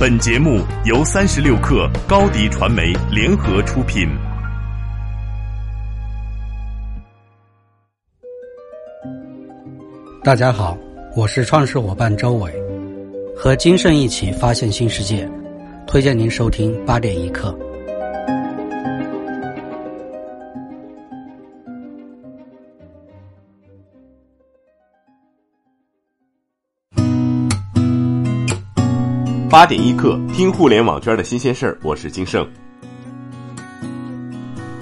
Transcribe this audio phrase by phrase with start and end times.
[0.00, 4.08] 本节目由三十六克高低传媒联合出品。
[10.24, 10.74] 大家好，
[11.14, 12.50] 我是创始伙伴周伟，
[13.36, 15.30] 和金盛一起发现新世界，
[15.86, 17.54] 推荐您收听八点一刻。
[29.50, 32.48] 八点一刻，听互联网圈的新鲜事儿，我是金盛。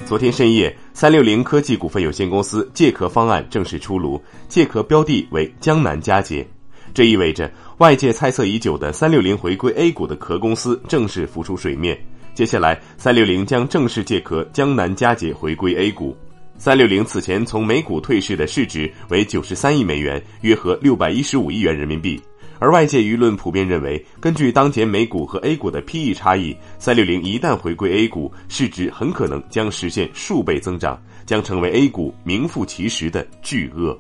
[0.04, 6.46] 昨天深夜，三六零科技股份有限公司借壳方案正式出炉，借壳标的为江南嘉捷，
[6.92, 11.98] 这意味着外界猜测已久的三六零回归 A 股的壳公司正式浮出水面。
[12.34, 16.14] 接下来，三六零将正式借壳江南嘉捷回归 A 股。
[16.58, 22.20] 三六零此前从美股退市的市值为九十三亿美元，约合六百一十五亿元人民币。
[22.58, 33.98] 而外界舆论普遍认为，根据当前美股和 A 股的 PE 差异，三六零一旦回归 A 股，市值很可能将实现数倍增长，将成为 A 股名副其实的巨鳄。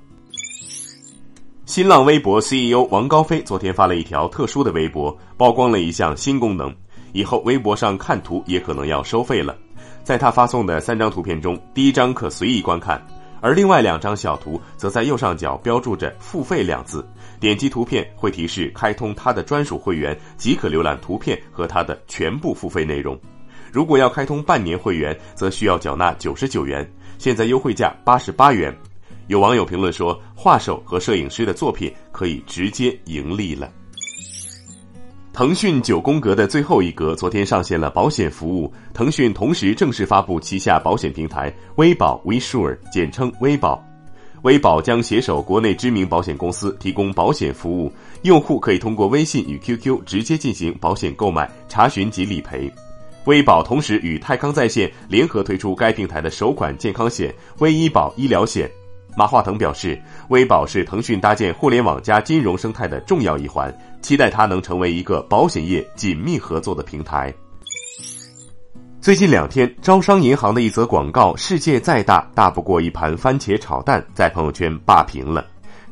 [1.66, 6.74] 新浪微博 CEO 王高飞昨天发了一条特殊的微博，曝光了一项新功能，
[7.12, 9.54] 以后微博上看图也可能要收费了。
[10.02, 13.06] 在他发送的三张图片中，第一张可随意观看。
[13.40, 17.06] 而另外两张小图则在右上角标注着“付费”两字，
[17.38, 23.18] 点击图片会提示开通他的专属会员，即可浏览图片和他的全部付费内容。
[23.72, 28.76] 如果要开通半年会员，则需要缴纳九十九元，现在优惠价八十八元。
[29.26, 33.70] 有网友评论说，画手和摄影师的作品可以直接盈利了。
[35.38, 38.72] 腾讯九宫格的最后一格昨天上线了保险服务。
[38.92, 43.80] 腾讯同时正式发布旗下保险平台微保 WeSure，简称微保。
[44.42, 52.68] 微保将携手国内知名保险公司提供保险服务，用户可以通过微信与 QQ 直接进行保险购买、查询及理赔。
[53.26, 58.68] 微保同时与泰康在线联合推出该平台的首款健康险——微医保医疗险。
[59.18, 67.34] 马化腾表示，微保是腾讯搭建互联网加金融生态的重要一环，期待它能成为一个保险业紧密合作的平台。
[69.00, 75.44] 最近两天，招商银行的一则广告“世界再大，大不过一盘番茄炒蛋”在朋友圈霸屏了。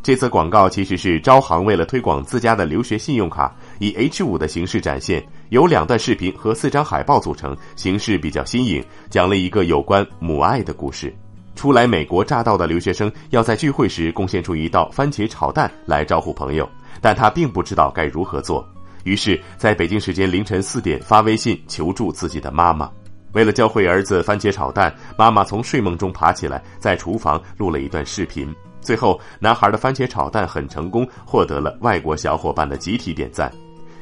[0.04, 11.12] 这则广告其实是招行为了推广自家的留学信用卡，以 H 五的形式展现，由两段视频和四张海报组成，形式比较新颖，讲了一个有关母爱的故事。
[11.56, 16.68] 初来美国乍到的留学生要在聚会时贡献出一道番茄炒蛋来招呼朋友，
[17.00, 18.64] 但他并不知道该如何做，
[19.04, 22.90] 于是在北京时间凌晨四点发微信求助自己的妈妈。
[23.32, 28.54] 为了教会儿子番茄炒蛋，妈妈从睡梦中爬起来，在厨房录了一段视频。
[28.80, 33.50] 最后，男孩的番茄炒蛋很成功，获得了外国小伙伴的集体点赞。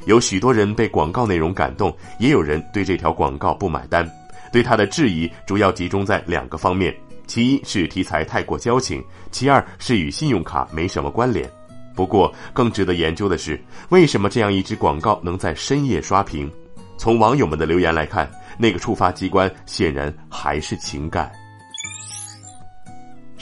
[0.06, 4.08] 有许多人被广告内容感动，也有人对这条广告不买单。
[4.52, 6.94] 对他的质疑主要集中在两个方面。
[7.26, 11.50] 其一是题材太过矫情，其二是与信用卡没什么关联。
[11.94, 16.50] 不过，更值得研究的是，为什么这样一支广告能在深夜刷屏？
[16.96, 21.30] 从网友们的留言来看，那个触发机关显然还是情感。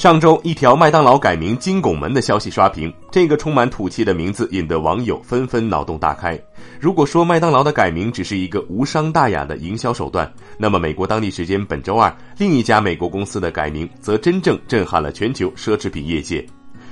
[0.03, 6.37] 上周，一条麦当劳改名“金拱门”的消息刷屏，这个充满土气的名字引得网友纷纷脑洞大开。
[6.81, 16.45] 如果说麦当劳的改名只是一个无伤大雅的营销手段，那么美国当地时间本周二，另一家美国公司的改名则真正震撼了全球奢侈品业界。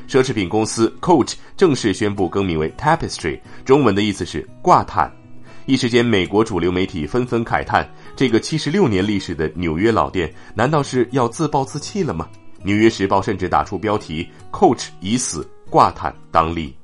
[0.08, 5.12] 奢侈品公司 Coach 正式宣布更名为 Tapestry，中文的意思是挂毯。
[5.66, 12.28] 一时间，美国主流媒体纷纷慨叹：这个七十六年历史的纽约老店，难道是要自暴自弃了吗？
[12.62, 16.74] 《纽约时报》甚至打出标题：“Coach 已死，挂毯当立。”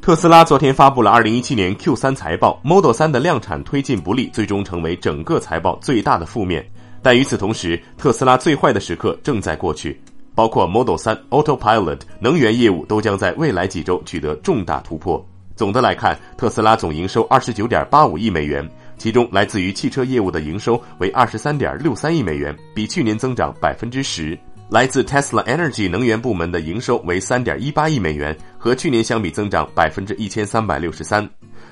[0.00, 6.64] 特斯拉昨天发布了2017年 Q3 财报，Model 3的量产推进不利，最终成为整个财报最大的负面。
[7.02, 10.00] 但与此同时，特斯拉最坏的时刻正在过去，
[10.34, 15.24] 包括 Model 3、Autopilot、能源业务都将在未来几周取得重大突破。
[15.56, 18.68] 总的来看，特斯拉总营收29.85亿美元。
[18.98, 24.34] 其中，来自于汽车业务的营收为二十三点六三亿美元，比去年增长百分之十；
[24.70, 31.22] 来自 Tesla Energy 能源部门的营收为三点一八亿美元，和去年相比增长百分之一千三百六十三；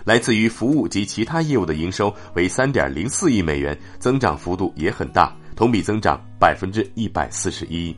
[0.05, 7.97] 来自于服务及其他业务的营收为三点零四亿美元，增长幅度也很大，同比增长百分之一百四十一。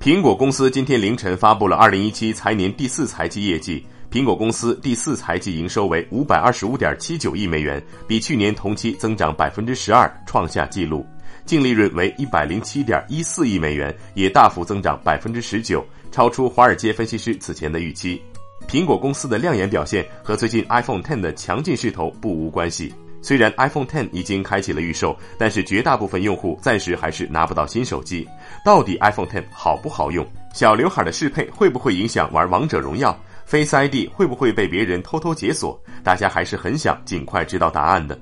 [0.00, 3.86] 苹果公司今天凌晨发布了二零一七财年第四财季业绩。
[4.10, 11.04] 苹果公司第四财季营收为五百二十五点七九亿美元，比去年同期增长百分之十二，创下纪录；
[11.44, 18.18] 净利润为一百零七点一四亿美元，也大幅增长百分之十九，超出华尔街分析师此前的预期。
[18.66, 22.94] 苹果公司的亮眼表现和最近 iPhone Ten 的强劲势头不无关系。
[23.20, 28.26] 虽然 iPhone Ten 已经开启了预售，但是绝大部分用户暂时还是拿不到新手机。
[28.64, 30.26] 到底 iPhone Ten 好不好用？
[30.54, 33.14] 小刘海的适配会不会影响玩王者荣耀
[33.48, 35.80] ？Face ID 会不会被别人偷偷解锁？
[36.04, 38.18] 大家还是很想尽快知道答案的。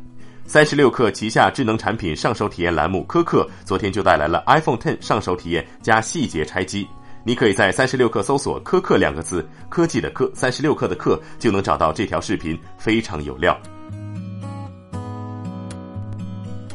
[0.47, 6.87] 三十六氪旗下智能产品上手体验栏目“科克”昨天就带来了 iPhone Ten 上手体验加细节拆机。
[7.25, 13.61] 你可以在三十六氪搜索“科克”两个字，科技的科，三十六氪的克，就能找到这条视频，非常有料。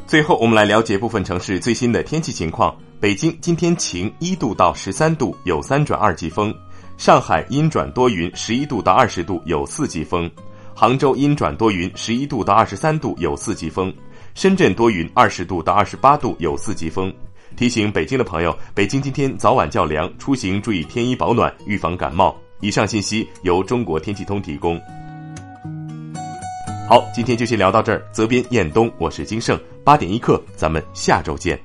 [0.06, 2.76] 最后，我们来了解部分城市最新的天气情况。
[3.00, 6.52] 北京今天晴，一度到十三度，有三转二级风；
[7.02, 10.30] 上海阴转多云，十一度到二十度，有四级风；
[10.76, 13.92] 杭州阴转多云，十一度到二十三度，有四级风；
[14.36, 17.12] 深圳多云，二十度到二十八度，有四级风。
[17.58, 22.38] 提醒北京的朋友，北京今天早晚较凉，出行注意添衣保暖，预防感冒。
[22.60, 24.80] 以上信息由中国天气通提供。
[26.88, 28.00] 好，今天就先聊到这儿。
[28.12, 29.60] 责编：彦东，我是金盛。
[29.84, 31.60] 八点一刻，咱们下周见。